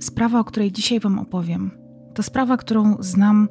[0.00, 1.70] Sprawa, o której dzisiaj Wam opowiem,
[2.14, 3.48] to sprawa, którą znam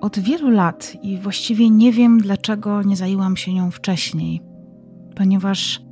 [0.00, 4.40] od wielu lat i właściwie nie wiem, dlaczego nie zajęłam się nią wcześniej,
[5.16, 5.82] ponieważ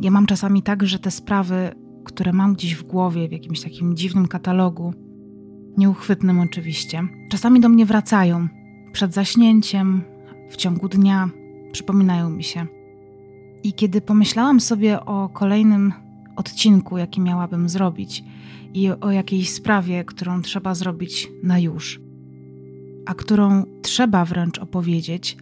[0.00, 1.70] ja mam czasami tak, że te sprawy,
[2.04, 4.94] które mam gdzieś w głowie, w jakimś takim dziwnym katalogu,
[5.76, 8.48] nieuchwytnym oczywiście, czasami do mnie wracają
[8.92, 10.02] przed zaśnięciem,
[10.50, 11.30] w ciągu dnia,
[11.72, 12.77] przypominają mi się.
[13.62, 15.92] I kiedy pomyślałam sobie o kolejnym
[16.36, 18.24] odcinku, jaki miałabym zrobić,
[18.74, 22.00] i o jakiejś sprawie, którą trzeba zrobić na już,
[23.06, 25.36] a którą trzeba wręcz opowiedzieć,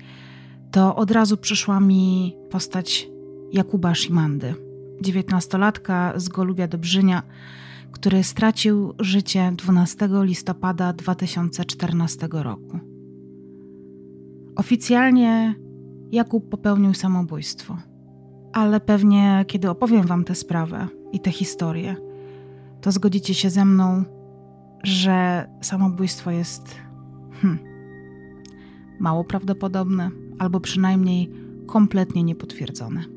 [0.70, 3.09] to od razu przyszła mi postać
[3.52, 4.55] Jakuba Szymandy,
[5.01, 7.23] dziewiętnastolatka z Golubia Dobrzynia,
[7.92, 12.78] który stracił życie 12 listopada 2014 roku.
[14.56, 15.55] Oficjalnie
[16.12, 17.77] Jakub popełnił samobójstwo,
[18.56, 21.97] ale pewnie kiedy opowiem Wam tę sprawę i tę historię,
[22.81, 24.05] to zgodzicie się ze mną,
[24.83, 26.75] że samobójstwo jest
[27.42, 27.58] hmm,
[29.00, 31.31] mało prawdopodobne, albo przynajmniej
[31.66, 33.16] kompletnie niepotwierdzone.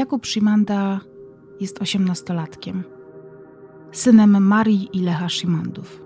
[0.00, 1.00] Jakub Szymanda
[1.60, 2.84] jest osiemnastolatkiem,
[3.92, 6.02] synem Marii i Lecha Szymandów.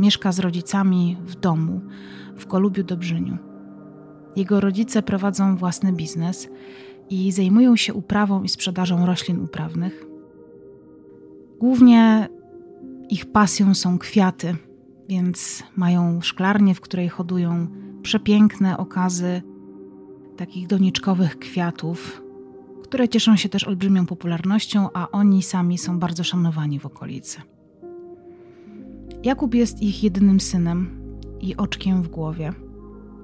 [0.00, 1.80] Mieszka z rodzicami w domu
[2.36, 3.38] w Kolubiu Dobrzyniu.
[4.36, 6.48] Jego rodzice prowadzą własny biznes
[7.10, 10.06] i zajmują się uprawą i sprzedażą roślin uprawnych.
[11.58, 12.28] Głównie
[13.10, 14.56] ich pasją są kwiaty,
[15.08, 17.66] więc mają szklarnię, w której hodują
[18.02, 19.42] przepiękne okazy
[20.36, 22.27] takich doniczkowych kwiatów,
[22.88, 27.40] które cieszą się też olbrzymią popularnością, a oni sami są bardzo szanowani w okolicy.
[29.24, 30.90] Jakub jest ich jedynym synem
[31.40, 32.52] i oczkiem w głowie,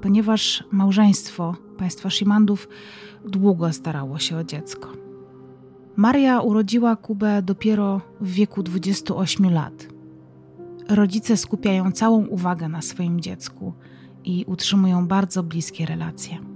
[0.03, 2.69] ponieważ małżeństwo państwa Szymandów
[3.29, 4.93] długo starało się o dziecko.
[5.97, 9.89] Maria urodziła Kubę dopiero w wieku 28 lat.
[10.89, 13.73] Rodzice skupiają całą uwagę na swoim dziecku
[14.25, 16.54] i utrzymują bardzo bliskie relacje.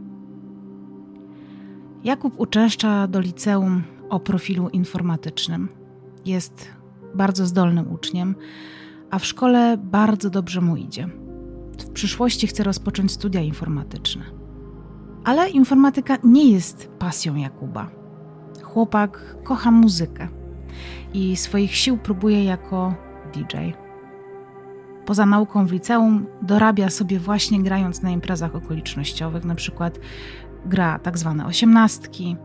[2.04, 5.68] Jakub uczęszcza do liceum o profilu informatycznym.
[6.26, 6.68] Jest
[7.14, 8.34] bardzo zdolnym uczniem,
[9.10, 11.08] a w szkole bardzo dobrze mu idzie.
[11.78, 14.22] W przyszłości chce rozpocząć studia informatyczne.
[15.24, 17.90] Ale informatyka nie jest pasją Jakuba.
[18.62, 20.28] Chłopak kocha muzykę
[21.14, 22.94] i swoich sił próbuje jako
[23.34, 23.56] DJ.
[25.06, 29.98] Poza nauką w liceum dorabia sobie właśnie grając na imprezach okolicznościowych, na przykład
[30.66, 32.36] gra tak zwane osiemnastki,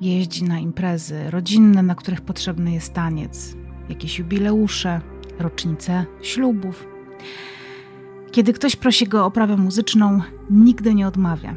[0.00, 3.56] jeździ na imprezy rodzinne, na których potrzebny jest taniec,
[3.88, 5.00] jakieś jubileusze,
[5.38, 6.86] rocznice ślubów.
[8.30, 11.54] Kiedy ktoś prosi go o oprawę muzyczną, nigdy nie odmawia.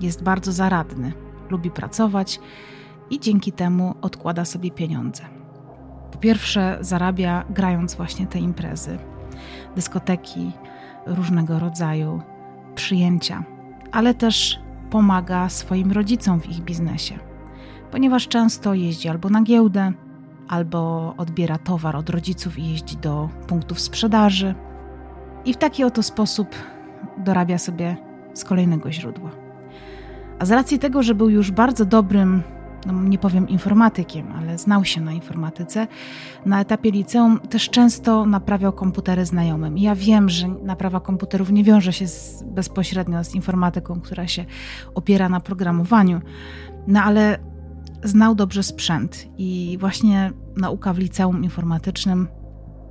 [0.00, 1.12] Jest bardzo zaradny,
[1.50, 2.40] lubi pracować
[3.10, 5.22] i dzięki temu odkłada sobie pieniądze.
[6.12, 8.98] Po pierwsze, zarabia grając właśnie te imprezy,
[9.76, 10.52] dyskoteki
[11.06, 12.22] różnego rodzaju,
[12.74, 13.44] przyjęcia,
[13.92, 14.63] ale też
[14.94, 17.18] pomaga swoim rodzicom w ich biznesie,
[17.90, 19.92] ponieważ często jeździ albo na giełdę,
[20.48, 24.54] albo odbiera towar od rodziców i jeździ do punktów sprzedaży.
[25.44, 26.48] I w taki oto sposób
[27.18, 27.96] dorabia sobie
[28.34, 29.30] z kolejnego źródła.
[30.38, 32.42] A z racji tego, że był już bardzo dobrym
[32.86, 35.86] no nie powiem informatykiem, ale znał się na informatyce,
[36.46, 39.78] na etapie liceum też często naprawiał komputery znajomym.
[39.78, 44.44] I ja wiem, że naprawa komputerów nie wiąże się z, bezpośrednio z informatyką, która się
[44.94, 46.20] opiera na programowaniu,
[46.86, 47.38] no ale
[48.04, 52.28] znał dobrze sprzęt i właśnie nauka w liceum informatycznym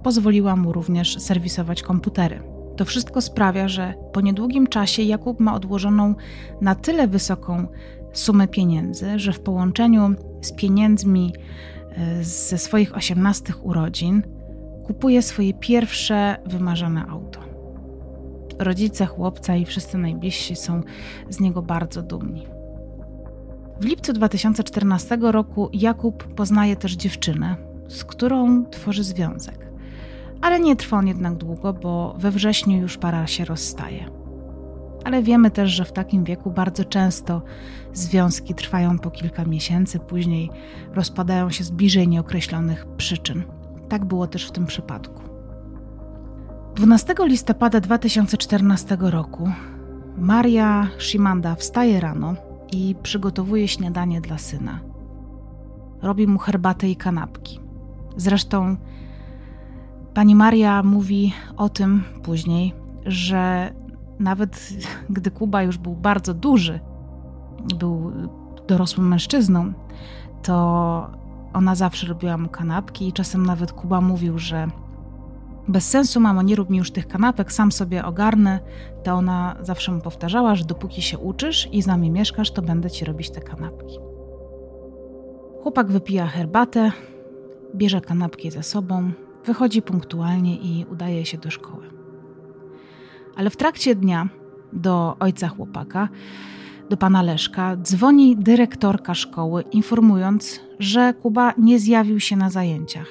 [0.03, 2.43] pozwoliła mu również serwisować komputery.
[2.77, 6.15] To wszystko sprawia, że po niedługim czasie Jakub ma odłożoną
[6.61, 7.67] na tyle wysoką
[8.13, 11.33] sumę pieniędzy, że w połączeniu z pieniędzmi
[11.89, 14.23] e, ze swoich 18 urodzin
[14.85, 17.39] kupuje swoje pierwsze wymarzone auto.
[18.59, 20.81] Rodzice chłopca i wszyscy najbliżsi są
[21.29, 22.47] z niego bardzo dumni.
[23.79, 27.55] W lipcu 2014 roku Jakub poznaje też dziewczynę,
[27.87, 29.67] z którą tworzy związek.
[30.41, 34.22] Ale nie trwa on jednak długo, bo we wrześniu już para się rozstaje.
[35.03, 37.41] Ale wiemy też, że w takim wieku bardzo często
[37.93, 40.49] związki trwają po kilka miesięcy, później
[40.93, 43.43] rozpadają się z bliżej nieokreślonych przyczyn.
[43.89, 45.23] Tak było też w tym przypadku.
[46.75, 49.51] 12 listopada 2014 roku
[50.17, 52.35] Maria Shimanda wstaje rano
[52.71, 54.79] i przygotowuje śniadanie dla syna.
[56.01, 57.59] Robi mu herbatę i kanapki.
[58.17, 58.77] Zresztą
[60.13, 62.73] pani Maria mówi o tym później,
[63.05, 63.73] że
[64.19, 64.69] nawet
[65.09, 66.79] gdy Kuba już był bardzo duży,
[67.79, 68.11] był
[68.67, 69.73] dorosłym mężczyzną,
[70.43, 71.11] to
[71.53, 74.67] ona zawsze robiła mu kanapki i czasem nawet Kuba mówił, że
[75.67, 78.59] bez sensu, mamo, nie rób mi już tych kanapek, sam sobie ogarnę.
[79.03, 82.91] To ona zawsze mu powtarzała, że dopóki się uczysz i z nami mieszkasz, to będę
[82.91, 83.97] ci robić te kanapki.
[85.63, 86.91] Chłopak wypija herbatę,
[87.75, 89.11] bierze kanapki ze sobą,
[89.45, 92.02] wychodzi punktualnie i udaje się do szkoły.
[93.35, 94.29] Ale w trakcie dnia
[94.73, 96.09] do ojca chłopaka,
[96.89, 103.07] do pana Leszka, dzwoni dyrektorka szkoły, informując, że Kuba nie zjawił się na zajęciach.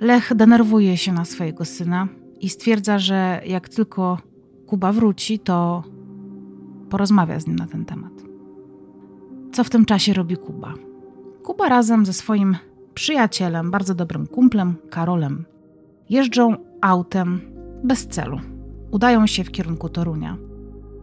[0.00, 2.08] Lech denerwuje się na swojego syna
[2.40, 4.18] i stwierdza, że jak tylko
[4.66, 5.82] Kuba wróci, to
[6.90, 8.12] porozmawia z nim na ten temat.
[9.52, 10.74] Co w tym czasie robi Kuba?
[11.42, 12.56] Kuba razem ze swoim
[12.94, 15.44] przyjacielem, bardzo dobrym kumplem, Karolem,
[16.10, 18.40] jeżdżą autem bez celu.
[18.90, 20.36] Udają się w kierunku Torunia.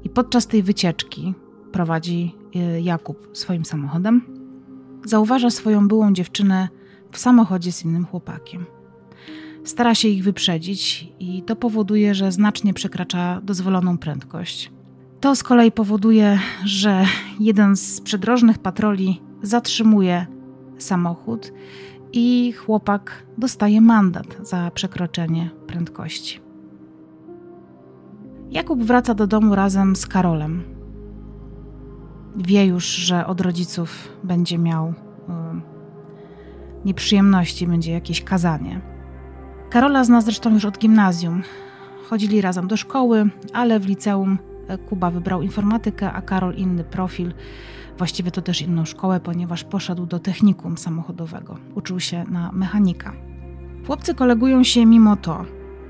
[0.03, 1.33] I podczas tej wycieczki
[1.71, 4.21] prowadzi y, Jakub swoim samochodem.
[5.05, 6.69] Zauważa swoją byłą dziewczynę
[7.11, 8.65] w samochodzie z innym chłopakiem.
[9.63, 14.71] Stara się ich wyprzedzić i to powoduje, że znacznie przekracza dozwoloną prędkość.
[15.19, 17.05] To z kolei powoduje, że
[17.39, 20.25] jeden z przedrożnych patroli zatrzymuje
[20.77, 21.53] samochód
[22.13, 26.44] i chłopak dostaje mandat za przekroczenie prędkości.
[28.51, 30.63] Jakub wraca do domu razem z Karolem.
[32.35, 34.93] Wie już, że od rodziców będzie miał y,
[36.85, 38.81] nieprzyjemności, będzie jakieś kazanie.
[39.69, 41.41] Karola zna zresztą już od gimnazjum.
[42.09, 44.37] Chodzili razem do szkoły, ale w liceum
[44.89, 47.33] Kuba wybrał informatykę, a Karol inny profil.
[47.97, 51.57] Właściwie to też inną szkołę, ponieważ poszedł do technikum samochodowego.
[51.75, 53.13] Uczył się na mechanika.
[53.87, 55.45] Chłopcy kolegują się mimo to,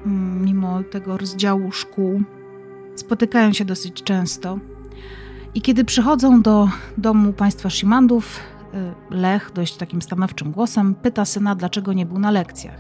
[0.06, 2.24] mm, mimo tego rozdziału szkół.
[2.96, 4.60] Spotykają się dosyć często.
[5.56, 8.40] I kiedy przychodzą do domu państwa Szymandów,
[8.74, 12.80] e, Lech dość takim stanowczym głosem pyta syna, dlaczego nie był na lekcjach.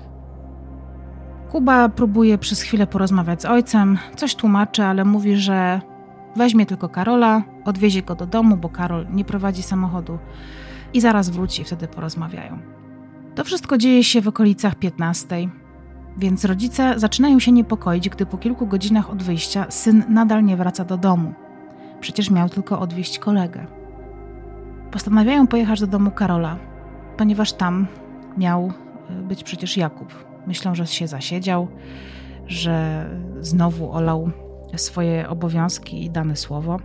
[1.51, 5.81] Kuba próbuje przez chwilę porozmawiać z ojcem, coś tłumaczy, ale mówi, że
[6.35, 10.19] weźmie tylko Karola, odwiezie go do domu, bo Karol nie prowadzi samochodu
[10.93, 12.59] i zaraz wróci wtedy porozmawiają.
[13.35, 15.49] To wszystko dzieje się w okolicach 15,
[16.17, 20.85] więc rodzice zaczynają się niepokoić, gdy po kilku godzinach od wyjścia syn nadal nie wraca
[20.85, 21.33] do domu.
[21.99, 23.65] Przecież miał tylko odwieźć kolegę.
[24.91, 26.57] Postanawiają pojechać do domu Karola,
[27.17, 27.87] ponieważ tam
[28.37, 28.71] miał
[29.09, 31.67] e, być przecież Jakub, Myślą, że się zasiedział,
[32.47, 33.05] że
[33.39, 34.31] znowu olał
[34.75, 36.79] swoje obowiązki i dane słowo.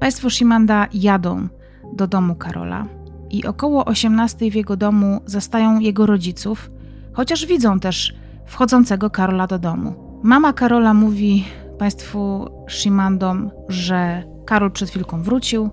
[0.00, 1.48] Państwo Shimanda jadą
[1.92, 2.86] do domu Karola
[3.30, 6.70] i około 18 w jego domu zastają jego rodziców,
[7.12, 8.14] chociaż widzą też
[8.46, 9.94] wchodzącego Karola do domu.
[10.22, 11.44] Mama Karola mówi
[11.78, 15.70] państwu Shimandom, że Karol przed chwilką wrócił,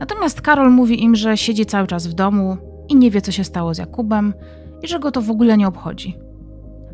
[0.00, 2.56] natomiast Karol mówi im, że siedzi cały czas w domu
[2.88, 4.34] i nie wie, co się stało z Jakubem,
[4.82, 6.18] i że go to w ogóle nie obchodzi.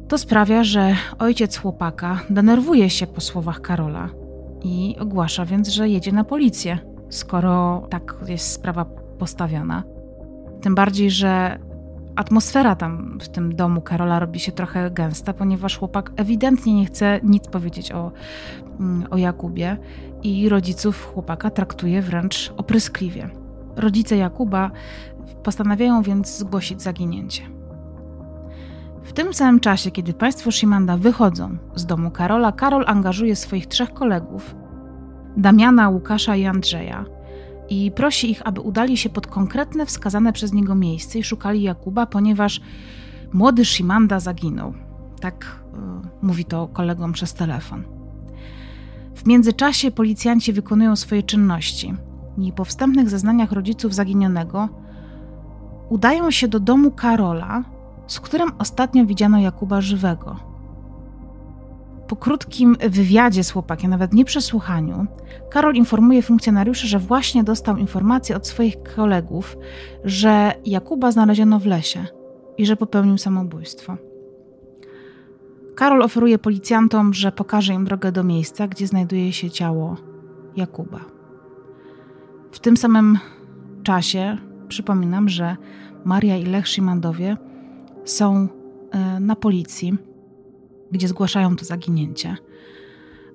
[0.09, 4.09] To sprawia, że ojciec chłopaka denerwuje się po słowach Karola
[4.63, 6.79] i ogłasza więc, że jedzie na policję,
[7.11, 8.85] skoro tak jest sprawa
[9.19, 9.83] postawiona.
[10.61, 11.59] Tym bardziej, że
[12.17, 17.21] atmosfera tam w tym domu Karola robi się trochę gęsta, ponieważ chłopak ewidentnie nie chce
[17.23, 18.13] nic powiedzieć o,
[18.81, 19.77] mm, o Jakubie
[20.23, 23.31] i rodziców chłopaka traktuje wręcz opryskliwie.
[23.77, 24.71] Rodzice Jakuba
[25.43, 27.43] postanawiają więc zgłosić zaginięcie.
[29.03, 33.93] W tym samym czasie, kiedy państwo Shimanda wychodzą z domu Karola, Karol angażuje swoich trzech
[33.93, 34.55] kolegów,
[35.37, 37.05] Damiana, Łukasza i Andrzeja,
[37.71, 42.07] i prosi ich, aby udali się pod konkretne wskazane przez niego miejsce i szukali Jakuba,
[42.07, 42.61] ponieważ
[43.33, 44.75] młody Shimanda zaginął.
[45.21, 47.85] Tak y, mówi to kolegom przez telefon.
[49.15, 51.95] W międzyczasie policjanci wykonują swoje czynności
[52.39, 54.69] i po wstępnych zeznaniach rodziców zaginionego
[55.89, 57.65] udają się do domu Karola,
[58.07, 60.56] z którym ostatnio widziano Jakuba żywego.
[62.09, 65.07] Po krótkim wywiadzie z chłopakiem, nawet nie przesłuchaniu,
[65.51, 69.57] Karol informuje funkcjonariuszy, że właśnie dostał informację od swoich kolegów,
[70.05, 72.07] że Jakuba znaleziono w lesie
[72.59, 73.97] i że popełnił samobójstwo.
[75.75, 79.97] Karol oferuje policjantom, że pokaże im drogę do miejsca, gdzie znajduje się ciało
[80.57, 81.01] Jakuba.
[82.53, 83.19] W tym samym
[83.83, 85.57] czasie przypominam, że
[86.05, 87.37] Maria i Lech Szymandowie
[88.05, 88.49] są
[88.91, 89.99] e, na policji,
[90.93, 92.37] gdzie zgłaszają to zaginięcie.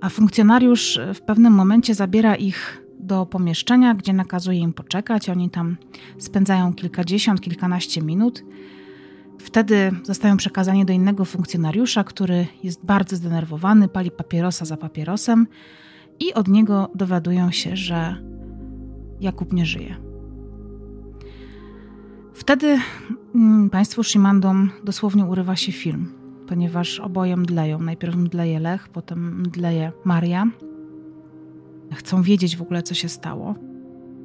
[0.02, 5.30] A funkcjonariusz w pewnym momencie zabiera ich do pomieszczenia, gdzie nakazuje im poczekać.
[5.30, 5.78] Oni tam
[6.18, 8.44] spędzają kilkadziesiąt, kilkanaście minut.
[9.40, 15.48] Wtedy zostają przekazani do innego funkcjonariusza, który jest bardzo zdenerwowany, pali papierosa za papierosem
[16.20, 18.16] i od niego dowiadują się, że
[19.20, 19.96] Jakub nie żyje.
[22.34, 22.80] Wtedy
[23.36, 24.02] mm, państwu
[24.84, 26.21] dosłownie urywa się film,
[26.52, 27.80] ponieważ oboje mdleją.
[27.80, 30.48] Najpierw mdleje Lech, potem mdleje Maria.
[31.94, 33.56] Chcą wiedzieć w ogóle, co się stało.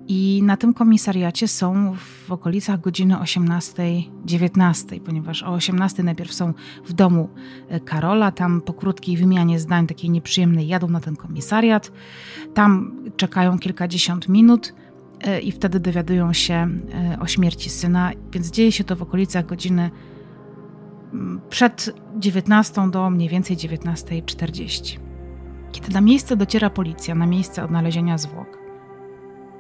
[0.09, 1.95] I na tym komisariacie są
[2.27, 6.55] w okolicach godziny 18-19, ponieważ o 18 najpierw są
[6.85, 7.29] w domu
[7.69, 11.93] e, Karola, tam po krótkiej wymianie zdań takiej nieprzyjemnej jadą na ten komisariat,
[12.55, 14.75] tam czekają kilkadziesiąt minut
[15.21, 19.47] e, i wtedy dowiadują się e, o śmierci syna, więc dzieje się to w okolicach
[19.47, 20.16] godziny mm,
[21.49, 24.99] przed 19 do mniej więcej 19.40.
[25.73, 28.67] Kiedy na miejsce dociera policja, na miejsce odnalezienia zwłok,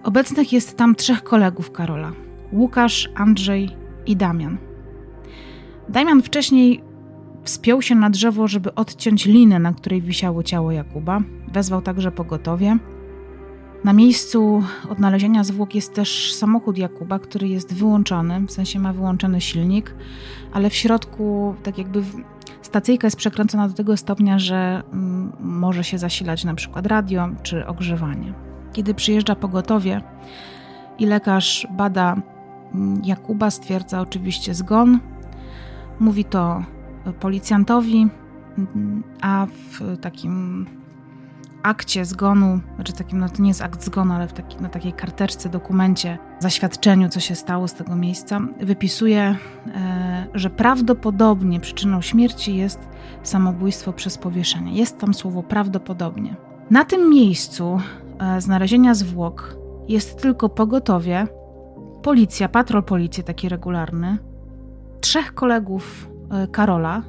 [0.06, 2.12] Obecnych jest tam trzech kolegów Karola:
[2.52, 3.70] Łukasz, Andrzej
[4.06, 4.58] i Damian.
[5.88, 6.82] Damian wcześniej
[7.44, 11.20] wspiął się na drzewo, żeby odciąć linę, na której wisiało ciało Jakuba.
[11.52, 12.78] Wezwał także pogotowie.
[13.86, 19.40] Na miejscu odnalezienia zwłok jest też samochód Jakuba, który jest wyłączony, w sensie ma wyłączony
[19.40, 19.94] silnik,
[20.52, 22.02] ale w środku tak jakby
[22.62, 27.66] stacyjka jest przekręcona do tego stopnia, że mm, może się zasilać na przykład radio czy
[27.66, 28.32] ogrzewanie.
[28.72, 30.00] Kiedy przyjeżdża pogotowie
[30.98, 32.16] i lekarz bada
[32.74, 34.98] mm, Jakuba, stwierdza oczywiście zgon.
[36.00, 36.64] Mówi to
[37.20, 38.08] policjantowi,
[38.58, 40.66] mm, a w takim
[41.66, 44.92] akcie zgonu, znaczy takim, no to nie jest akt zgonu, ale w taki, na takiej
[44.92, 49.36] karteczce, dokumencie, zaświadczeniu, co się stało z tego miejsca, wypisuje,
[49.74, 52.88] e, że prawdopodobnie przyczyną śmierci jest
[53.22, 54.72] samobójstwo przez powieszenie.
[54.72, 56.36] Jest tam słowo prawdopodobnie.
[56.70, 57.80] Na tym miejscu
[58.18, 59.56] E, znalezienia zwłok
[59.88, 61.26] jest tylko pogotowie,
[62.02, 64.18] policja, patrol policji taki regularny,
[65.00, 67.02] trzech kolegów e, Karola.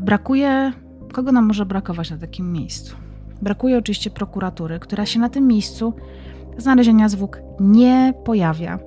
[0.00, 0.72] Brakuje.
[1.12, 2.96] Kogo nam może brakować na takim miejscu?
[3.42, 5.94] Brakuje oczywiście prokuratury, która się na tym miejscu
[6.58, 8.78] znalezienia zwłok nie pojawia.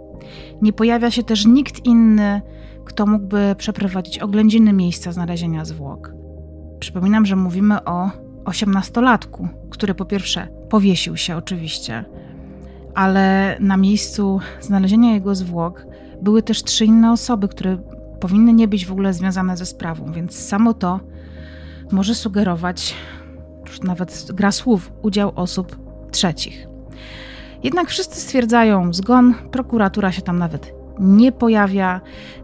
[0.61, 2.41] Nie pojawia się też nikt inny,
[2.85, 6.13] kto mógłby przeprowadzić oględziny miejsca znalezienia zwłok.
[6.79, 8.09] Przypominam, że mówimy o
[8.45, 12.05] osiemnastolatku, który po pierwsze powiesił się oczywiście,
[12.95, 15.85] ale na miejscu znalezienia jego zwłok
[16.21, 17.77] były też trzy inne osoby, które
[18.19, 20.99] powinny nie być w ogóle związane ze sprawą, więc samo to
[21.91, 22.95] może sugerować,
[23.67, 25.77] już nawet gra słów, udział osób
[26.11, 26.67] trzecich.
[27.63, 32.01] Jednak wszyscy stwierdzają zgon, prokuratura się tam nawet nie pojawia,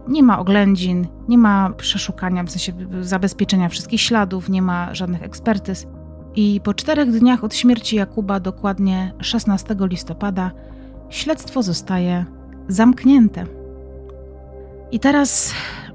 [0.08, 5.86] nie ma oględzin, nie ma przeszukania, w sensie zabezpieczenia wszystkich śladów, nie ma żadnych ekspertyz.
[6.34, 10.50] I po czterech dniach od śmierci Jakuba, dokładnie 16 listopada,
[11.10, 12.24] śledztwo zostaje
[12.68, 13.46] zamknięte.
[14.90, 15.54] I teraz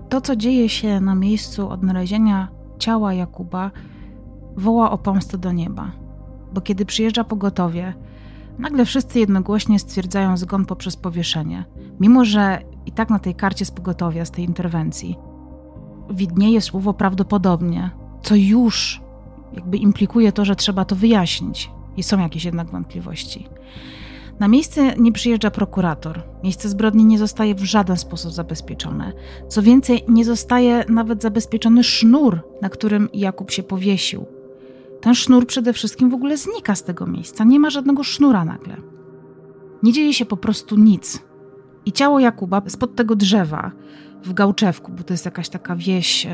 [0.10, 3.72] to, co dzieje się na miejscu odnalezienia ciała Jakuba,
[4.58, 5.92] woła o pomstę do nieba.
[6.54, 7.94] Bo kiedy przyjeżdża pogotowie,
[8.60, 11.66] nagle wszyscy jednogłośnie stwierdzają zgon poprzez powieszenie.
[12.00, 15.18] Mimo, że i tak na tej karcie z pogotowia, z tej interwencji,
[16.10, 17.92] widnieje słowo prawdopodobnie,
[18.22, 19.02] co już
[19.54, 23.50] jakby implikuje to, że trzeba to wyjaśnić i są jakieś jednak wątpliwości.
[24.40, 26.24] Na miejsce nie przyjeżdża prokurator.
[26.44, 29.14] Miejsce zbrodni nie zostaje w żaden sposób zabezpieczone.
[29.48, 34.26] Co więcej, nie zostaje nawet zabezpieczony sznur, na którym Jakub się powiesił.
[35.02, 37.44] Ten sznur przede wszystkim w ogóle znika z tego miejsca.
[37.44, 38.78] Nie ma żadnego sznura nagle.
[39.84, 41.24] Nie dzieje się po prostu nic.
[41.86, 43.72] I ciało Jakuba spod tego drzewa
[44.24, 46.28] w Gałczewku, bo to jest jakaś taka wieś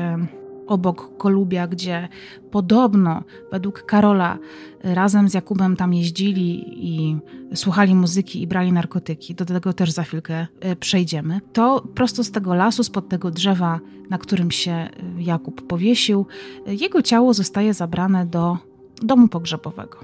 [0.66, 2.08] obok Kolubia, gdzie
[2.50, 4.38] podobno według Karola
[4.84, 7.16] razem z Jakubem tam jeździli i
[7.54, 9.34] słuchali muzyki i brali narkotyki.
[9.34, 11.40] Do tego też za chwilkę e, przejdziemy.
[11.52, 13.80] To prosto z tego lasu, spod tego drzewa,
[14.10, 16.26] na którym się e, Jakub powiesił,
[16.66, 18.58] jego ciało zostaje zabrane do
[19.02, 19.98] domu pogrzebowego.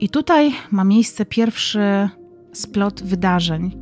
[0.00, 2.08] I tutaj ma miejsce pierwszy
[2.52, 3.76] splot wydarzeń,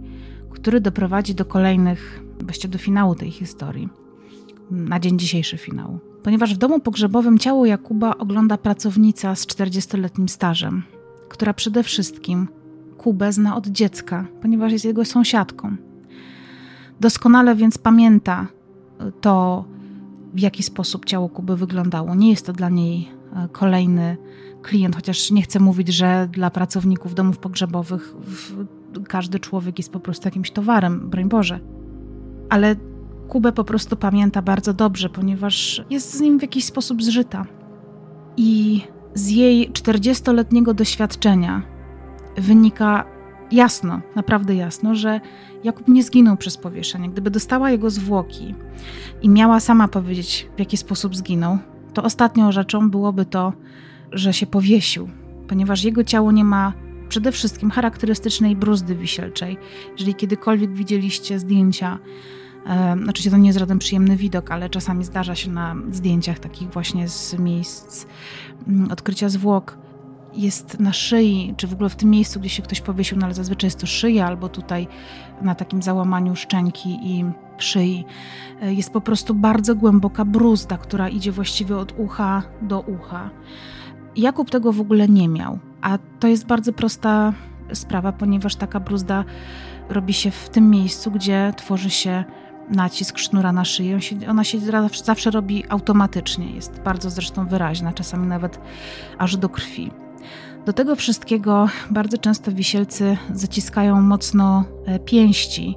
[0.51, 3.89] który doprowadzi do kolejnych, właściwie do finału tej historii,
[4.71, 6.14] na dzień dzisiejszy finału.
[6.25, 10.83] Ponieważ w domu pogrzebowym ciało Jakuba ogląda pracownica z 40-letnim stażem,
[11.29, 12.49] która przede wszystkim
[12.99, 15.77] Kubę zna od dziecka, ponieważ jest jego sąsiadką.
[17.01, 18.47] Doskonale więc pamięta
[19.21, 19.65] to,
[20.35, 22.15] w jaki sposób ciało Kuby wyglądało.
[22.15, 24.17] Nie jest to dla niej e, kolejny
[24.63, 28.15] klient, chociaż nie chcę mówić, że dla pracowników domów pogrzebowych
[29.09, 31.61] każdy człowiek jest po prostu jakimś towarem, broń Boże.
[32.51, 32.77] Ale
[33.35, 37.47] Kubę po prostu pamięta bardzo dobrze, ponieważ jest z nim w jakiś sposób zżyta.
[38.37, 38.81] I
[39.15, 41.63] z jej 40-letniego doświadczenia
[42.37, 43.05] wynika
[43.51, 45.21] jasno, naprawdę jasno, że
[45.65, 47.11] Jakub nie zginął przez powieszenie.
[47.11, 48.55] Gdyby dostała jego zwłoki
[49.23, 51.59] i miała sama powiedzieć, w jaki sposób zginął,
[51.95, 53.53] to ostatnią rzeczą byłoby to,
[54.13, 55.09] że się powiesił,
[55.49, 56.73] ponieważ jego ciało nie ma
[57.09, 59.59] przede wszystkim charakterystycznej bruzdy wisielczej.
[59.93, 61.99] Jeżeli kiedykolwiek widzieliście zdjęcia,
[63.09, 67.09] oczywiście to nie jest żaden przyjemny widok, ale czasami zdarza się na zdjęciach takich właśnie
[67.09, 68.07] z miejsc
[68.69, 69.79] mm, odkrycia zwłok,
[70.37, 73.35] jest na szyi, czy w ogóle w tym miejscu, gdzie się ktoś powiesił, no ale
[73.35, 74.89] zazwyczaj jest to szyja, albo tutaj
[75.43, 77.25] na takim załamaniu szczęki i
[77.59, 78.05] szyi,
[78.63, 83.31] e, jest po prostu bardzo głęboka bruzda, która idzie właściwie od ucha do ucha.
[84.17, 87.33] Jakub tego w ogóle nie miał, a to jest bardzo prosta
[87.73, 89.25] sprawa, ponieważ taka bruzda
[89.89, 92.25] robi się w tym miejscu, gdzie tworzy się
[92.69, 93.99] nacisk sznura na szyję.
[94.29, 94.59] Ona się
[95.05, 98.61] zawsze robi automatycznie, jest bardzo zresztą wyraźna, czasami nawet
[99.19, 99.91] aż do krwi.
[100.67, 105.77] Do tego wszystkiego bardzo często wisielcy zaciskają mocno e, pięści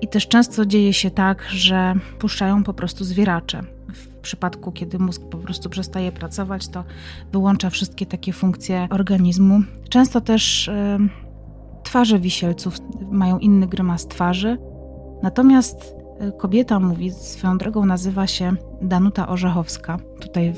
[0.00, 3.62] i też często dzieje się tak, że puszczają po prostu zwieracze.
[3.94, 6.84] W przypadku, kiedy mózg po prostu przestaje pracować, to
[7.32, 9.60] wyłącza wszystkie takie funkcje organizmu.
[9.88, 10.98] Często też y,
[11.82, 12.76] twarze wisielców
[13.10, 14.58] mają inny grymas twarzy.
[15.22, 15.99] Natomiast e,
[16.38, 19.98] kobieta mówi, swoją drogą nazywa się Danuta Orzechowska.
[20.20, 20.54] Tutaj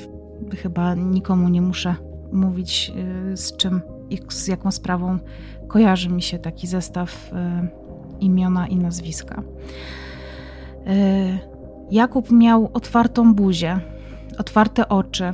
[0.56, 1.94] chyba nikomu nie muszę
[2.32, 2.92] mówić,
[3.32, 5.18] y, z czym i z jaką sprawą
[5.68, 7.36] kojarzy mi się taki zestaw y,
[8.20, 9.42] imiona i nazwiska.
[10.86, 11.52] Y,
[11.90, 13.80] Jakub miał otwartą buzię,
[14.38, 15.30] otwarte oczy,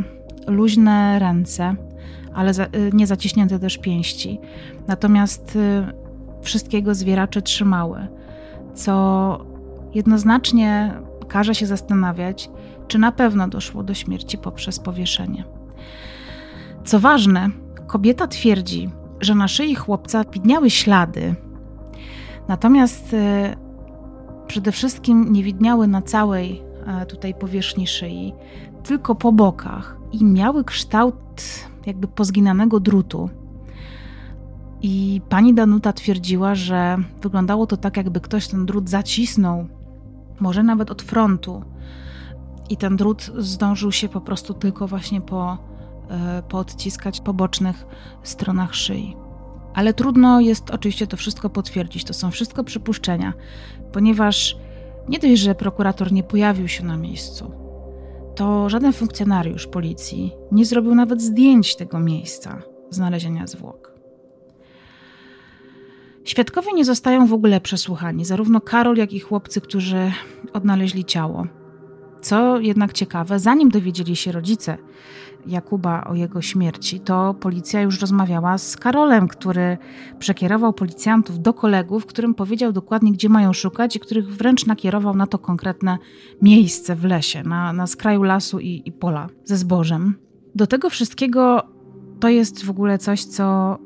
[0.47, 1.75] luźne ręce,
[2.35, 2.53] ale
[2.93, 4.41] nie zaciśnięte też pięści.
[4.87, 5.59] Natomiast
[6.43, 8.09] wszystkiego zwieracze trzymały,
[8.75, 9.47] co
[9.95, 10.95] jednoznacznie
[11.29, 12.51] każe się zastanawiać,
[12.89, 15.45] czy na pewno doszło do śmierci poprzez powieszenie.
[16.85, 17.51] Co ważne,
[17.87, 21.35] kobieta twierdzi, że na szyi chłopca widniały ślady,
[22.49, 23.57] natomiast e,
[24.47, 28.33] przede wszystkim nie widniały na całej e, tutaj powierzchni szyi,
[28.85, 31.17] tylko po bokach i miały kształt
[31.87, 33.31] jakby pozginanego drutu.
[34.83, 39.67] I pani Danuta twierdziła, że wyglądało to tak, jakby ktoś ten drut zacisnął,
[40.41, 41.63] może nawet od frontu,
[42.71, 45.59] i ten drut zdążył się po prostu tylko właśnie po
[46.11, 47.87] E, poodciskać po bocznych
[48.23, 49.17] stronach szyi.
[49.75, 52.05] Ale trudno jest oczywiście to wszystko potwierdzić.
[52.05, 53.33] To są wszystko przypuszczenia,
[53.93, 54.57] ponieważ
[55.09, 57.53] nie dość, że prokurator nie pojawił się na miejscu,
[58.35, 63.88] to żaden funkcjonariusz policji nie zrobił nawet zdjęć tego miejsca znalezienia zwłok.
[66.29, 70.13] Świadkowie nie zostają w ogóle przesłuchani, zarówno Karol, jak i chłopcy, którzy
[70.53, 71.47] odnaleźli ciało.
[72.21, 74.79] Co jednak ciekawe, zanim dowiedzieli się rodzice
[75.47, 79.79] Jakuba o jego śmierci, to policja już rozmawiała z Karolem, który
[80.19, 85.27] przekierował policjantów do kolegów, którym powiedział dokładnie, gdzie mają szukać i których wręcz nakierował na
[85.27, 85.99] to konkretne
[86.43, 90.15] miejsce w lesie, na, na skraju lasu i, i pola ze zbożem.
[90.55, 91.63] Do tego wszystkiego
[92.21, 93.79] to jest w ogóle coś, co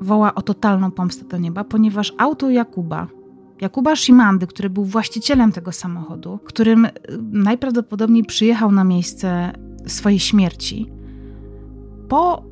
[0.00, 3.08] woła o totalną pomstę do nieba, ponieważ auto Jakuba,
[3.60, 6.88] Jakuba Szymandy, który był właścicielem tego samochodu, którym
[7.32, 9.52] najprawdopodobniej przyjechał na miejsce
[9.86, 10.90] swojej śmierci,
[12.08, 12.42] po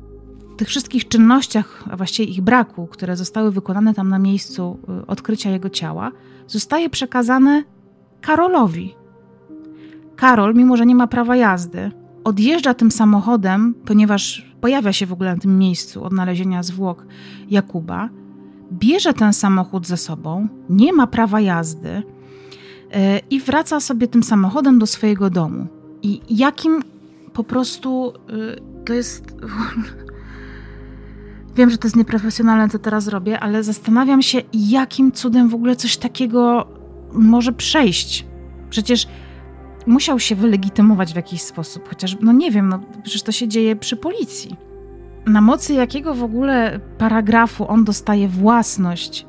[0.57, 5.49] tych wszystkich czynnościach, a właściwie ich braku, które zostały wykonane tam na miejscu y, odkrycia
[5.49, 6.11] jego ciała,
[6.47, 7.63] zostaje przekazane
[8.21, 8.95] Karolowi.
[10.15, 11.91] Karol, mimo że nie ma prawa jazdy,
[12.23, 17.05] odjeżdża tym samochodem, ponieważ pojawia się w ogóle na tym miejscu odnalezienia zwłok
[17.49, 18.09] Jakuba,
[18.71, 22.03] bierze ten samochód ze sobą, nie ma prawa jazdy y,
[23.29, 25.67] i wraca sobie tym samochodem do swojego domu.
[26.01, 26.83] I jakim
[27.33, 29.25] po prostu y, to jest.
[31.55, 35.75] Wiem, że to jest nieprofesjonalne, co teraz robię, ale zastanawiam się, jakim cudem w ogóle
[35.75, 36.67] coś takiego
[37.13, 38.25] może przejść.
[38.69, 39.07] Przecież
[39.87, 43.75] musiał się wylegitymować w jakiś sposób, chociaż, no nie wiem, no przecież to się dzieje
[43.75, 44.55] przy policji.
[45.25, 49.25] Na mocy jakiego w ogóle paragrafu on dostaje własność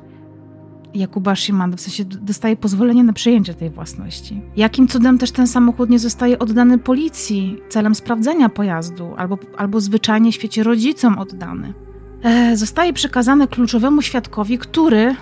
[0.93, 4.41] Jakuba Szymana, w sensie dostaje pozwolenie na przejęcie tej własności.
[4.55, 10.31] Jakim cudem też ten samochód nie zostaje oddany policji celem sprawdzenia pojazdu, albo, albo zwyczajnie
[10.31, 11.73] w świecie rodzicom oddany.
[12.23, 15.15] E, zostaje przekazany kluczowemu świadkowi, który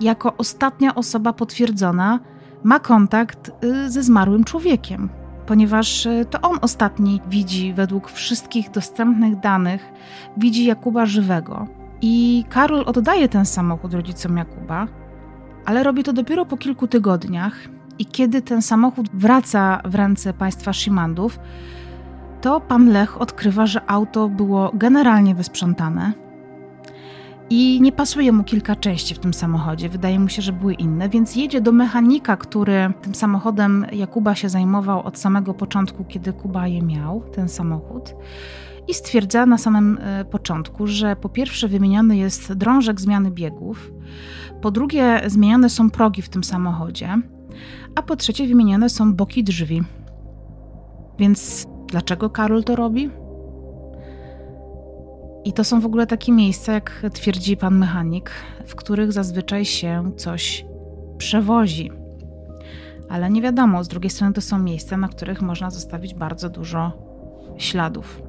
[0.00, 2.20] jako ostatnia osoba potwierdzona
[2.64, 5.08] ma kontakt y, ze zmarłym człowiekiem,
[5.46, 9.92] ponieważ y, to on ostatni widzi, według wszystkich dostępnych danych,
[10.36, 11.66] widzi Jakuba żywego.
[12.02, 14.86] I Karol oddaje ten samochód rodzicom Jakuba,
[15.64, 17.54] ale robi to dopiero po kilku tygodniach.
[17.98, 21.38] I kiedy ten samochód wraca w ręce państwa Szymandów,
[22.40, 26.27] to pan Lech odkrywa, że auto było generalnie wysprzątane
[27.50, 29.88] i nie pasuje mu kilka części w tym samochodzie.
[29.88, 34.48] Wydaje mu się, że były inne, więc jedzie do mechanika, który tym samochodem Jakuba się
[34.48, 38.14] zajmował od samego początku, kiedy Kuba je miał, ten samochód.
[38.88, 43.92] I stwierdza na samym e, początku, że po pierwsze wymieniony jest drążek zmiany biegów,
[44.60, 47.08] po drugie zmienione są progi w tym samochodzie,
[47.94, 49.82] a po trzecie wymienione są boki drzwi.
[51.18, 53.10] Więc dlaczego Karol to robi?
[55.48, 58.30] I to są w ogóle takie miejsca, jak twierdzi pan mechanik,
[58.66, 60.66] w których zazwyczaj się coś
[61.18, 61.90] przewozi.
[63.08, 66.92] Ale nie wiadomo, z drugiej strony to są miejsca, na których można zostawić bardzo dużo
[67.58, 68.22] śladów.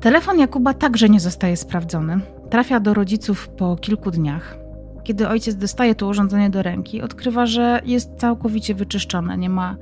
[0.00, 2.20] Telefon Jakuba także nie zostaje sprawdzony.
[2.50, 4.58] Trafia do rodziców po kilku dniach.
[5.02, 9.38] Kiedy ojciec dostaje to urządzenie do ręki, odkrywa, że jest całkowicie wyczyszczone.
[9.38, 9.76] Nie ma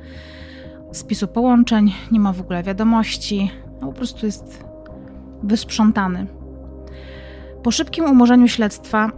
[0.92, 3.50] spisu połączeń, nie ma w ogóle wiadomości,
[3.80, 4.64] no po prostu jest
[5.42, 6.39] wysprzątany.
[7.62, 9.10] Po szybkim umorzeniu śledztwa,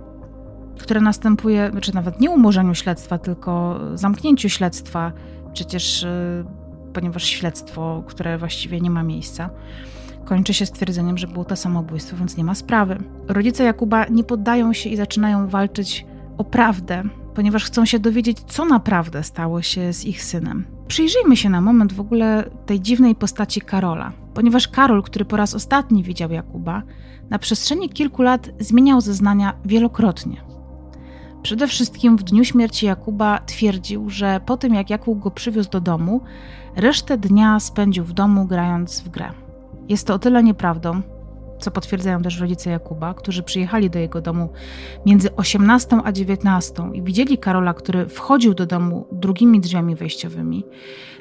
[0.78, 5.12] które następuje, czy znaczy nawet nie umorzeniu śledztwa, tylko zamknięciu śledztwa,
[5.52, 6.44] przecież y,
[6.92, 9.50] ponieważ śledztwo, które właściwie nie ma miejsca,
[10.24, 12.98] kończy się stwierdzeniem, że było to samobójstwo, więc nie ma sprawy.
[13.28, 16.06] Rodzice Jakuba nie poddają się i zaczynają walczyć
[16.38, 17.02] o prawdę,
[17.34, 20.64] ponieważ chcą się dowiedzieć, co naprawdę stało się z ich synem.
[20.88, 25.54] Przyjrzyjmy się na moment w ogóle tej dziwnej postaci Karola, ponieważ Karol, który po raz
[25.54, 26.82] ostatni widział Jakuba,
[27.30, 30.36] na przestrzeni kilku lat zmieniał zeznania wielokrotnie.
[31.42, 35.80] Przede wszystkim w dniu śmierci Jakuba twierdził, że po tym jak Jakub go przywiózł do
[35.80, 36.20] domu,
[36.76, 39.30] resztę dnia spędził w domu grając w grę.
[39.88, 41.02] Jest to o tyle nieprawdą,
[41.62, 44.48] co potwierdzają też rodzice Jakuba, którzy przyjechali do jego domu
[45.06, 50.64] między 18 a 19 i widzieli Karola, który wchodził do domu drugimi drzwiami wejściowymi.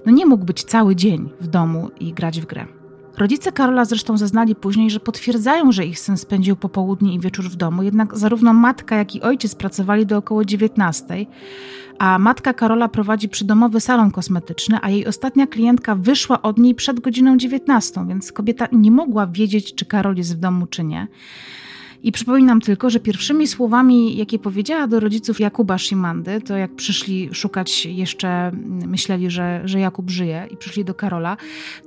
[0.06, 2.66] No nie mógł być cały dzień w domu i grać w grę.
[3.18, 7.56] Rodzice Karola zresztą zeznali później, że potwierdzają, że ich syn spędził popołudnie i wieczór w
[7.56, 11.26] domu, jednak zarówno matka, jak i ojciec pracowali do około 19,
[12.02, 17.00] a matka Karola prowadzi przydomowy salon kosmetyczny, a jej ostatnia klientka wyszła od niej przed
[17.00, 21.08] godziną 19, więc kobieta nie mogła wiedzieć, czy Karol jest w domu, czy nie.
[22.04, 27.30] I przypominam tylko, że pierwszymi słowami, jakie powiedziała do rodziców Jakuba Szymandy, to jak przyszli
[27.34, 28.52] szukać jeszcze,
[28.88, 31.38] myśleli, że, że Jakub żyje i przyszli do Karola,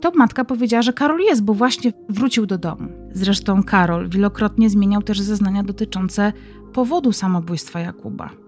[0.01, 2.89] to matka powiedziała, że Karol jest, bo właśnie wrócił do domu.
[3.13, 6.33] Zresztą Karol wielokrotnie zmieniał też zeznania dotyczące
[6.73, 8.44] powodu samobójstwa Jakuba.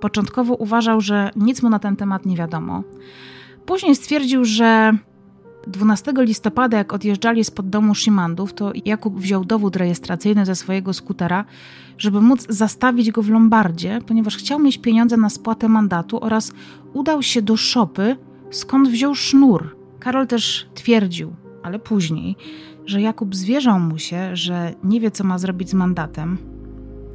[0.00, 2.82] Początkowo uważał, że nic mu na ten temat nie wiadomo.
[3.66, 4.98] Później stwierdził, że
[5.66, 11.44] 12 listopada, jak odjeżdżali spod domu Szymandów, to Jakub wziął dowód rejestracyjny ze swojego skutera,
[11.98, 16.52] żeby móc zastawić go w Lombardzie, ponieważ chciał mieć pieniądze na spłatę mandatu oraz
[16.92, 18.16] udał się do szopy,
[18.50, 19.76] skąd wziął sznur.
[20.00, 22.36] Karol też twierdził, ale później,
[22.86, 26.38] że Jakub zwierzał mu się, że nie wie, co ma zrobić z mandatem,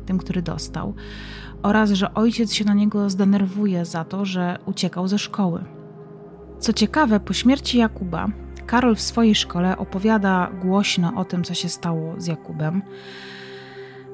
[0.05, 0.93] tym, który dostał,
[1.63, 5.63] oraz że ojciec się na niego zdenerwuje za to, że uciekał ze szkoły.
[6.59, 8.27] Co ciekawe, po śmierci Jakuba,
[8.65, 12.81] Karol w swojej szkole opowiada głośno o tym, co się stało z Jakubem.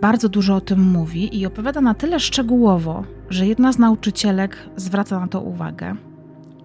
[0.01, 5.19] Bardzo dużo o tym mówi i opowiada na tyle szczegółowo, że jedna z nauczycielek zwraca
[5.19, 5.95] na to uwagę,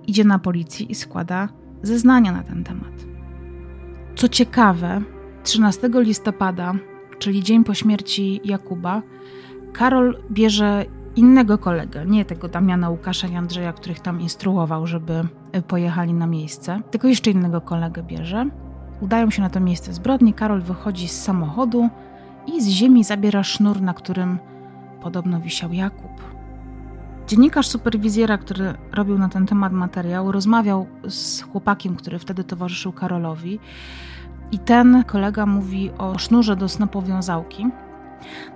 [0.06, 1.48] idzie na policję i składa
[1.82, 2.92] zeznania na ten temat.
[4.16, 5.02] Co ciekawe,
[5.42, 6.74] 13 listopada,
[7.18, 9.02] czyli dzień po śmierci Jakuba,
[9.72, 10.84] Karol bierze
[11.16, 16.26] innego kolegę, nie tego Damiana Łukasza i Andrzeja, których tam instruował, żeby e, pojechali na
[16.26, 18.46] miejsce, tylko jeszcze innego kolegę bierze.
[19.00, 20.34] Udają się na to miejsce zbrodni.
[20.34, 21.88] Karol wychodzi z samochodu
[22.46, 24.38] i z ziemi zabiera sznur, na którym
[25.02, 26.10] podobno wisiał Jakub.
[27.26, 33.58] Dziennikarz superwizjera, który robił na ten temat materiał, rozmawiał z chłopakiem, który wtedy towarzyszył Karolowi.
[34.52, 37.66] I ten kolega mówi o sznurze do snopowiązałki,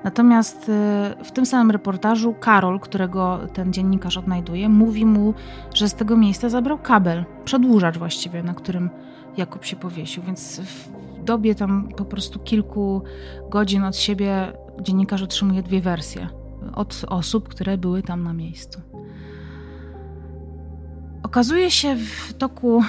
[0.05, 5.35] Natomiast y, w tym samym reportażu Karol, którego ten dziennikarz odnajduje, mówi mu,
[5.75, 8.91] że z tego miejsca zabrał kabel, przedłużacz właściwie, na którym
[9.37, 10.23] Jakub się powiesił.
[10.23, 13.03] Więc w dobie tam po prostu kilku
[13.51, 16.29] godzin od siebie dziennikarz otrzymuje dwie wersje
[16.75, 18.81] od osób, które były tam na miejscu.
[21.23, 22.83] Okazuje się w toku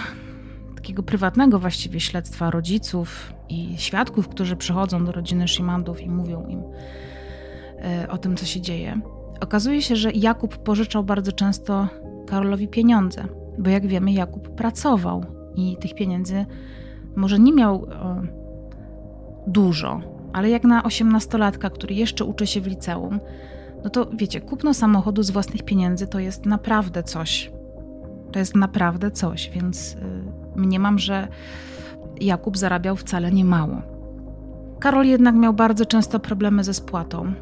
[0.85, 6.63] takiego prywatnego właściwie śledztwa rodziców i świadków, którzy przychodzą do rodziny Szymandów i mówią im
[7.79, 8.99] e, o tym, co się dzieje.
[9.41, 11.87] Okazuje się, że Jakub pożyczał bardzo często
[12.27, 16.45] Karolowi pieniądze, bo jak wiemy, Jakub pracował i tych pieniędzy
[17.15, 18.27] może nie miał e,
[19.47, 20.01] dużo,
[20.33, 23.19] ale jak na osiemnastolatka, który jeszcze uczy się w liceum,
[23.83, 27.54] no to wiecie, kupno samochodu z własnych pieniędzy to jest naprawdę coś.
[28.35, 29.97] To jest naprawdę coś, więc y,
[30.55, 31.27] mniemam, że
[32.21, 33.81] Jakub zarabiał wcale nie mało.
[34.79, 37.33] Karol jednak miał bardzo często problemy ze spłatą.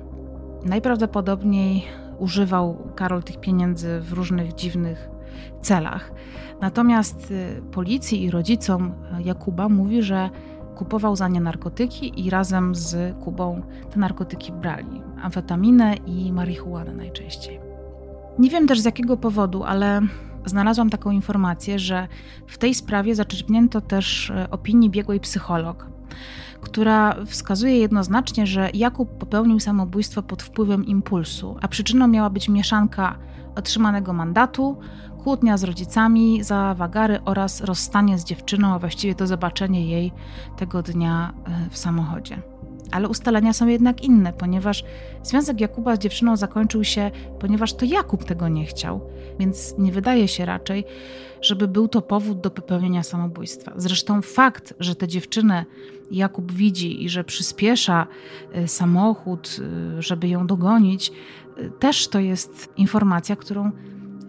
[0.66, 1.84] Najprawdopodobniej
[2.20, 5.10] używał Karol tych pieniędzy w różnych dziwnych
[5.62, 6.12] celach.
[6.62, 10.30] Natomiast y, policji i rodzicom Jakuba mówi, że
[10.76, 15.02] kupował za nie narkotyki i razem z Kubą te narkotyki brali.
[15.22, 17.60] Amfetaminę i marihuanę najczęściej.
[18.40, 20.02] Nie wiem też z jakiego powodu, ale
[20.46, 22.08] znalazłam taką informację, że
[22.48, 25.88] w tej sprawie zaczerpnięto też e, opinii biegłej psycholog,
[26.62, 33.18] która wskazuje jednoznacznie, że Jakub popełnił samobójstwo pod wpływem impulsu, a przyczyną miała być mieszanka
[33.56, 34.78] otrzymanego mandatu,
[35.24, 40.12] kłótnia z rodzicami za wagary oraz rozstanie z dziewczyną, a właściwie to zobaczenie jej
[40.58, 42.53] tego dnia e, w samochodzie.
[42.94, 44.84] Ale ustalenia są jednak inne, ponieważ
[45.24, 49.02] związek Jakuba z dziewczyną zakończył się, ponieważ to Jakub tego nie chciał,
[49.40, 50.84] więc nie wydaje się raczej,
[51.42, 53.74] żeby był to powód do popełnienia samobójstwa.
[53.76, 55.66] Zresztą fakt, że tę dziewczynę
[56.12, 58.08] Jakub widzi i że przyspiesza
[58.54, 59.58] e, samochód,
[59.98, 61.12] e, żeby ją dogonić,
[61.80, 63.72] też to jest informacja, którą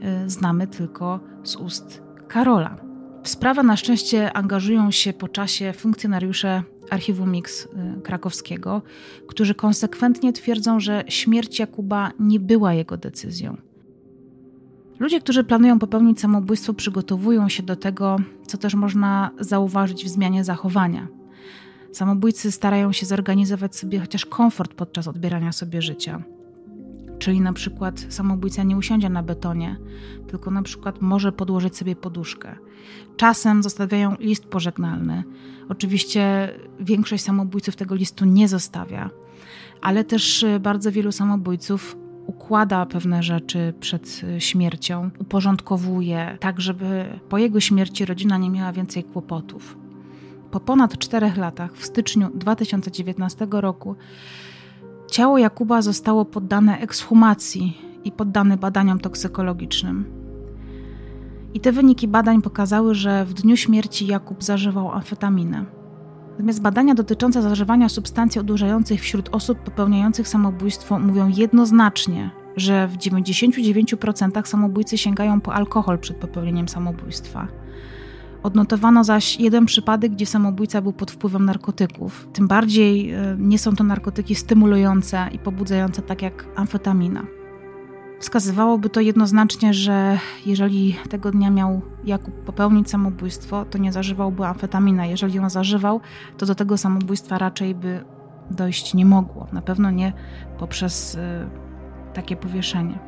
[0.05, 2.77] Y, znamy tylko z ust Karola.
[3.25, 7.69] W sprawę na szczęście angażują się po czasie funkcjonariusze archiwum Mix y,
[8.03, 8.83] krakowskiego,
[9.27, 13.57] którzy konsekwentnie twierdzą, że śmierć Jakuba nie była jego decyzją.
[14.99, 20.45] Ludzie, którzy planują popełnić samobójstwo, przygotowują się do tego, co też można zauważyć w zmianie
[20.45, 21.09] zachowania.
[21.93, 26.23] Samobójcy starają się zorganizować sobie chociaż komfort podczas odbierania sobie życia.
[27.25, 29.77] Czyli na przykład samobójca nie usiądzie na betonie,
[30.27, 32.57] tylko na przykład może podłożyć sobie poduszkę.
[33.17, 35.25] Czasem zostawiają list pożegnalny.
[35.69, 39.11] Oczywiście większość samobójców tego listu nie zostawia,
[39.83, 47.19] ale też y, bardzo wielu samobójców układa pewne rzeczy przed y, śmiercią, uporządkowuje, tak żeby
[47.29, 49.77] po jego śmierci rodzina nie miała więcej kłopotów.
[50.51, 53.97] Po ponad czterech latach, w styczniu 2019 roku,
[55.15, 60.05] Ciało Jakuba zostało poddane ekshumacji i poddane badaniom toksykologicznym.
[61.55, 65.65] I te wyniki badań pokazały, że w dniu śmierci Jakub zażywał amfetaminę.
[66.31, 74.47] Natomiast badania dotyczące zażywania substancji odurzających wśród osób popełniających samobójstwo mówią jednoznacznie, że w 99%
[74.47, 77.49] samobójcy sięgają po alkohol przed popełnieniem samobójstwa.
[78.45, 82.29] Odnotowano zaś jeden przypadek, gdzie samobójca był pod wpływem narkotyków.
[82.33, 87.27] Tym bardziej e, nie są to narkotyki stymulujące i pobudzające, tak jak amfetamina.
[88.21, 95.07] Wskazywałoby to jednoznacznie, że jeżeli tego dnia miał Jakub popełnić samobójstwo, to nie zażywałby amfetamina.
[95.07, 96.01] Jeżeli ją zażywał,
[96.39, 98.05] to do tego samobójstwa raczej by
[98.51, 99.47] dojść nie mogło.
[99.53, 100.13] Na pewno nie
[100.59, 101.19] poprzez y,
[102.15, 102.99] takie powieszenie.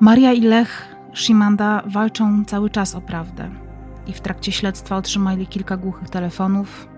[0.00, 3.61] Maria i Lech Shimanda walczą cały czas o prawdę
[4.06, 6.88] i w trakcie śledztwa otrzymali kilka głuchych telefonów.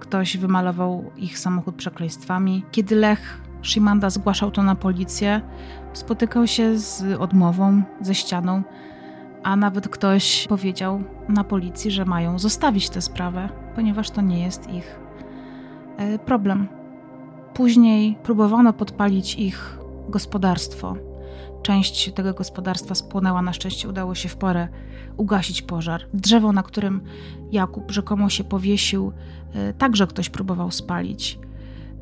[0.00, 2.64] Ktoś wymalował ich samochód przekleństwami.
[2.70, 5.40] Kiedy Lech Shimanda zgłaszał to na policję,
[5.92, 8.62] spotykał się z odmową, ze ścianą,
[9.42, 14.70] a nawet ktoś powiedział na policji, że mają zostawić tę sprawę, ponieważ to nie jest
[14.70, 15.00] ich
[15.96, 16.68] e, problem.
[17.54, 21.11] Później próbowano podpalić ich gospodarstwo.
[21.62, 24.68] Część tego gospodarstwa spłonęła, na szczęście udało się w porę
[25.16, 26.02] ugasić pożar.
[26.14, 27.00] Drzewo, na którym
[27.52, 29.12] Jakub rzekomo się powiesił,
[29.54, 31.38] e, także ktoś próbował spalić,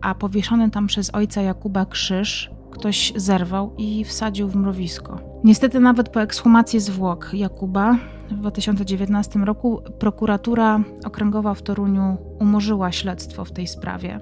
[0.00, 5.18] a powieszony tam przez ojca Jakuba krzyż ktoś zerwał i wsadził w mrowisko.
[5.44, 7.96] Niestety, nawet po ekshumacji zwłok Jakuba
[8.30, 14.20] w 2019 roku prokuratura okręgowa w Toruniu umorzyła śledztwo w tej sprawie.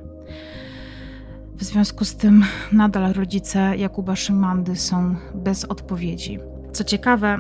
[1.58, 6.38] W związku z tym nadal rodzice Jakuba Szymandy są bez odpowiedzi.
[6.72, 7.38] Co ciekawe,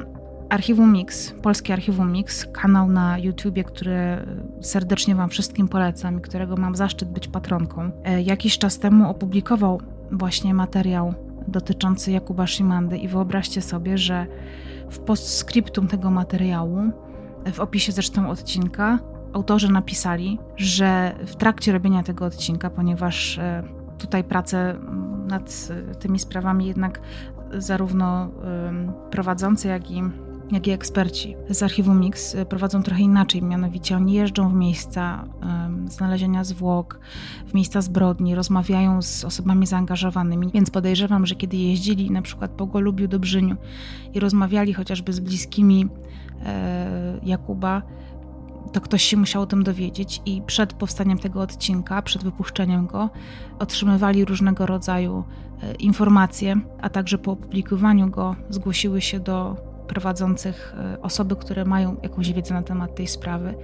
[0.48, 4.26] Archiwum Mix, Polskie Archiwum Mix, kanał na YouTubie, który
[4.60, 9.80] serdecznie Wam wszystkim polecam i którego mam zaszczyt być patronką, e, jakiś czas temu opublikował
[10.12, 11.14] właśnie materiał
[11.48, 14.26] dotyczący Jakuba Szymandy i wyobraźcie sobie, że
[14.90, 16.90] w postscriptum tego materiału,
[17.52, 18.98] w opisie zresztą odcinka,
[19.32, 24.74] autorzy napisali, że w trakcie robienia tego odcinka, ponieważ e, tutaj pracę
[25.26, 25.68] nad
[26.00, 27.00] tymi sprawami jednak
[27.52, 28.30] zarówno
[29.10, 30.02] prowadzący, jak i
[30.52, 35.24] jak i eksperci z archiwum Mix prowadzą trochę inaczej, mianowicie oni jeżdżą w miejsca
[35.88, 37.00] znalezienia zwłok,
[37.46, 42.66] w miejsca zbrodni, rozmawiają z osobami zaangażowanymi, więc podejrzewam, że kiedy jeździli na przykład po
[42.66, 43.56] Golubiu, Dobrzyniu
[44.14, 45.88] i rozmawiali chociażby z bliskimi
[46.44, 47.82] e, Jakuba,
[48.72, 53.10] to ktoś się musiał o tym dowiedzieć i przed powstaniem tego odcinka, przed wypuszczeniem go,
[53.58, 55.24] otrzymywali różnego rodzaju
[55.62, 59.56] e, informacje, a także po opublikowaniu go zgłosiły się do
[59.88, 63.54] prowadzących e, osoby, które mają jakąś wiedzę na temat tej sprawy.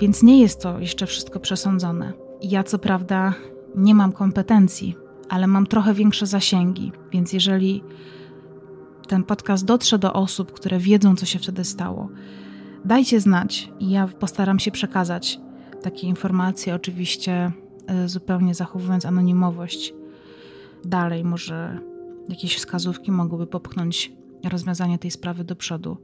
[0.00, 2.12] Więc nie jest to jeszcze wszystko przesądzone.
[2.42, 3.34] Ja co prawda
[3.74, 4.96] nie mam kompetencji,
[5.28, 7.84] ale mam trochę większe zasięgi, więc jeżeli
[9.08, 12.08] ten podcast dotrze do osób, które wiedzą, co się wtedy stało,
[12.86, 15.40] dajcie znać ja postaram się przekazać
[15.82, 17.52] takie informacje, oczywiście
[17.86, 19.94] e, zupełnie zachowując anonimowość.
[20.84, 21.80] Dalej, może
[22.28, 24.12] jakieś wskazówki mogłyby popchnąć
[24.50, 25.96] rozwiązanie tej sprawy do przodu.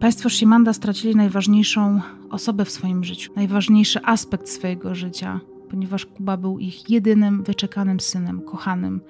[0.00, 6.58] Państwo Shimanda stracili najważniejszą osobę w swoim życiu, najważniejszy aspekt swojego życia, ponieważ Kuba był
[6.58, 9.00] ich jedynym wyczekanym synem, kochanym.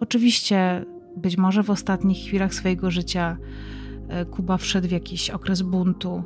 [0.00, 0.84] Oczywiście,
[1.16, 3.36] być może w ostatnich chwilach swojego życia
[4.30, 6.24] Kuba wszedł w jakiś okres buntu,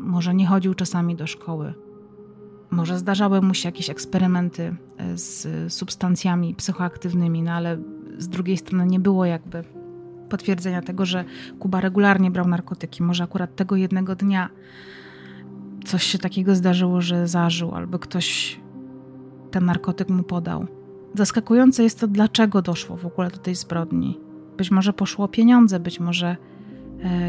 [0.00, 1.74] może nie chodził czasami do szkoły,
[2.70, 7.78] może zdarzały mu się jakieś eksperymenty e, z substancjami psychoaktywnymi, no ale
[8.18, 9.64] z drugiej strony nie było jakby
[10.28, 11.24] potwierdzenia tego, że
[11.58, 13.02] Kuba regularnie brał narkotyki.
[13.02, 14.50] Może akurat tego jednego dnia
[15.84, 18.60] coś się takiego zdarzyło, że zażył, albo ktoś
[19.50, 20.66] ten narkotyk mu podał.
[21.14, 24.20] Zaskakujące jest to, dlaczego doszło w ogóle do tej zbrodni.
[24.56, 26.36] Być może poszło o pieniądze, być może e,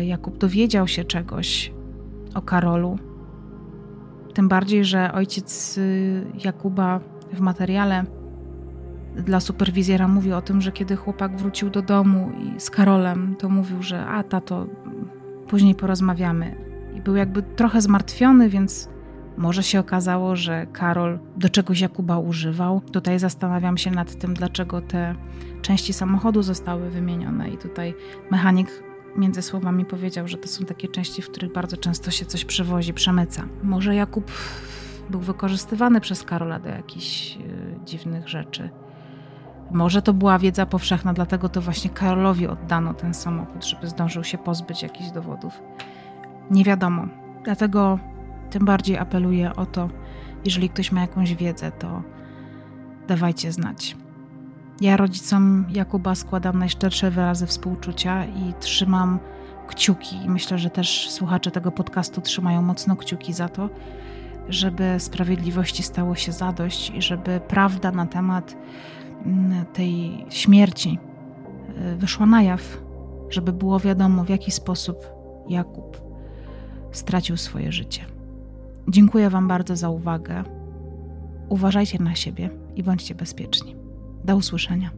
[0.01, 1.73] Jakub dowiedział się czegoś
[2.35, 2.97] o Karolu.
[4.33, 6.99] Tym bardziej, że ojciec y, Jakuba
[7.33, 8.05] w materiale
[9.15, 13.49] dla superwizjera mówił o tym, że kiedy chłopak wrócił do domu i z Karolem, to
[13.49, 14.67] mówił, że a tato,
[15.47, 16.55] później porozmawiamy.
[16.95, 18.89] I był jakby trochę zmartwiony, więc
[19.37, 22.81] może się okazało, że Karol do czegoś Jakuba używał.
[22.81, 25.15] Tutaj zastanawiam się nad tym, dlaczego te
[25.61, 27.49] części samochodu zostały wymienione.
[27.49, 27.93] I tutaj
[28.31, 28.83] mechanik
[29.15, 32.93] między słowami powiedział, że to są takie części, w których bardzo często się coś przewozi,
[32.93, 33.45] przemyca.
[33.63, 34.31] Może Jakub
[35.09, 37.43] był wykorzystywany przez Karola do jakichś yy,
[37.85, 38.69] dziwnych rzeczy.
[39.71, 44.37] Może to była wiedza powszechna, dlatego to właśnie Karolowi oddano ten samochód, żeby zdążył się
[44.37, 45.61] pozbyć jakichś dowodów.
[46.51, 47.07] Nie wiadomo.
[47.43, 47.99] Dlatego
[48.49, 49.89] tym bardziej apeluję o to,
[50.45, 52.03] jeżeli ktoś ma jakąś wiedzę, to
[53.07, 53.97] dawajcie znać.
[54.81, 59.19] Ja rodzicom Jakuba składam najszczersze wyrazy współczucia i trzymam
[59.67, 60.15] kciuki.
[60.27, 63.69] Myślę, że też słuchacze tego podcastu trzymają mocno kciuki za to,
[64.49, 68.55] żeby sprawiedliwości stało się zadość i żeby prawda na temat
[69.73, 70.99] tej śmierci
[71.77, 72.77] e, wyszła na jaw,
[73.29, 75.05] żeby było wiadomo, w jaki sposób
[75.49, 76.01] Jakub
[76.91, 78.05] stracił swoje życie.
[78.87, 80.43] Dziękuję Wam bardzo za uwagę.
[81.49, 83.78] Uważajcie na siebie i bądźcie bezpieczni.
[84.25, 84.91] Do usłyszenia.